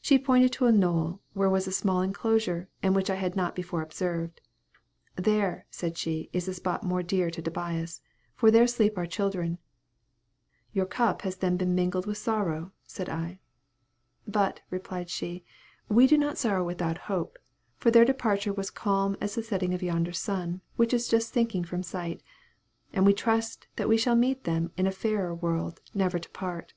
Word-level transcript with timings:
She 0.00 0.16
pointed 0.16 0.52
to 0.52 0.66
a 0.66 0.70
knoll, 0.70 1.22
where 1.32 1.50
was 1.50 1.66
a 1.66 1.72
small 1.72 2.02
enclosure, 2.02 2.68
and 2.84 2.94
which 2.94 3.10
I 3.10 3.16
had 3.16 3.34
not 3.34 3.56
before 3.56 3.82
observed. 3.82 4.40
"There," 5.16 5.66
said 5.70 5.98
she, 5.98 6.30
"is 6.32 6.46
a 6.46 6.54
spot 6.54 6.84
more 6.84 7.02
dear 7.02 7.32
to 7.32 7.42
Tobias; 7.42 8.00
for 8.36 8.52
there 8.52 8.68
sleep 8.68 8.96
our 8.96 9.06
children." 9.06 9.58
"Your 10.72 10.86
cup 10.86 11.22
has 11.22 11.34
then 11.38 11.56
been 11.56 11.74
mingled 11.74 12.06
with 12.06 12.16
sorrow?" 12.16 12.70
said 12.84 13.08
I. 13.08 13.40
"But," 14.24 14.60
replied 14.70 15.10
she, 15.10 15.42
"we 15.88 16.06
do 16.06 16.16
not 16.16 16.38
sorrow 16.38 16.62
without 16.64 16.98
hope; 17.10 17.36
for 17.76 17.90
their 17.90 18.04
departure 18.04 18.52
was 18.52 18.70
calm 18.70 19.16
as 19.20 19.34
the 19.34 19.42
setting 19.42 19.74
of 19.74 19.82
yonder 19.82 20.12
sun, 20.12 20.60
which 20.76 20.94
is 20.94 21.08
just 21.08 21.32
sinking 21.32 21.64
from 21.64 21.82
sight; 21.82 22.22
and 22.92 23.04
we 23.04 23.12
trust 23.12 23.66
that 23.74 23.88
we 23.88 23.96
shall 23.96 24.14
meet 24.14 24.44
them 24.44 24.70
in 24.76 24.86
a 24.86 24.92
fairer 24.92 25.34
world, 25.34 25.80
never 25.92 26.20
to 26.20 26.30
part." 26.30 26.72